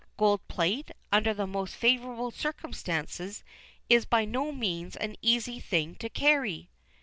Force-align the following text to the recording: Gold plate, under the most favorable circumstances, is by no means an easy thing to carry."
Gold 0.17 0.41
plate, 0.47 0.89
under 1.11 1.31
the 1.31 1.45
most 1.45 1.75
favorable 1.75 2.31
circumstances, 2.31 3.43
is 3.87 4.03
by 4.07 4.25
no 4.25 4.51
means 4.51 4.95
an 4.95 5.15
easy 5.21 5.59
thing 5.59 5.93
to 5.97 6.09
carry." 6.09 6.71